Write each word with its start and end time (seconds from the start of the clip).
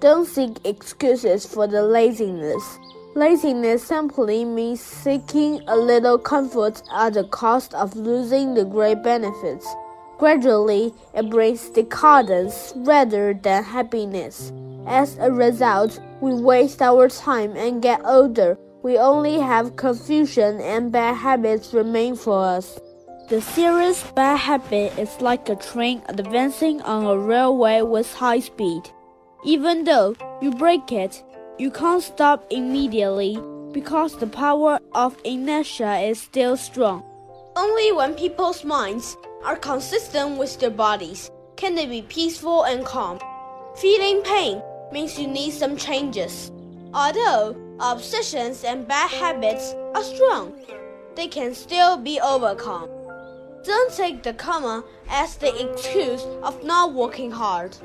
Don't 0.00 0.26
seek 0.26 0.64
excuses 0.64 1.44
for 1.44 1.66
the 1.66 1.82
laziness. 1.82 2.78
Laziness 3.16 3.82
simply 3.82 4.44
means 4.44 4.80
seeking 4.80 5.60
a 5.66 5.76
little 5.76 6.18
comfort 6.18 6.80
at 6.92 7.14
the 7.14 7.24
cost 7.24 7.74
of 7.74 7.96
losing 7.96 8.54
the 8.54 8.64
great 8.64 9.02
benefits. 9.02 9.66
Gradually, 10.18 10.94
it 11.14 11.28
brings 11.28 11.68
decadence 11.70 12.72
rather 12.76 13.34
than 13.34 13.64
happiness. 13.64 14.52
As 14.86 15.18
a 15.18 15.32
result, 15.32 15.98
we 16.20 16.32
waste 16.32 16.80
our 16.80 17.08
time 17.08 17.56
and 17.56 17.82
get 17.82 18.00
older. 18.04 18.56
We 18.84 18.98
only 18.98 19.40
have 19.40 19.74
confusion 19.74 20.60
and 20.60 20.92
bad 20.92 21.16
habits 21.16 21.74
remain 21.74 22.14
for 22.14 22.44
us. 22.44 22.78
The 23.30 23.40
serious 23.40 24.04
bad 24.14 24.36
habit 24.36 24.96
is 24.96 25.20
like 25.20 25.48
a 25.48 25.56
train 25.56 26.02
advancing 26.08 26.82
on 26.82 27.04
a 27.04 27.18
railway 27.18 27.82
with 27.82 28.14
high 28.14 28.40
speed. 28.40 28.90
Even 29.44 29.84
though 29.84 30.16
you 30.42 30.50
break 30.50 30.90
it, 30.90 31.22
you 31.58 31.70
can't 31.70 32.02
stop 32.02 32.44
immediately 32.50 33.38
because 33.72 34.16
the 34.16 34.26
power 34.26 34.80
of 34.92 35.16
inertia 35.24 35.98
is 35.98 36.20
still 36.20 36.56
strong. 36.56 37.04
Only 37.54 37.92
when 37.92 38.14
people's 38.14 38.64
minds 38.64 39.16
are 39.44 39.56
consistent 39.56 40.38
with 40.38 40.58
their 40.58 40.70
bodies 40.70 41.30
can 41.56 41.76
they 41.76 41.86
be 41.86 42.02
peaceful 42.02 42.64
and 42.64 42.84
calm. 42.84 43.20
Feeling 43.76 44.22
pain 44.22 44.60
means 44.92 45.18
you 45.18 45.28
need 45.28 45.52
some 45.52 45.76
changes. 45.76 46.50
Although 46.92 47.56
obsessions 47.78 48.64
and 48.64 48.88
bad 48.88 49.10
habits 49.10 49.74
are 49.94 50.02
strong, 50.02 50.52
they 51.14 51.28
can 51.28 51.54
still 51.54 51.96
be 51.96 52.20
overcome. 52.20 52.88
Don't 53.64 53.92
take 53.92 54.22
the 54.22 54.32
karma 54.32 54.82
as 55.08 55.36
the 55.36 55.72
excuse 55.72 56.22
of 56.42 56.64
not 56.64 56.94
working 56.94 57.30
hard. 57.30 57.76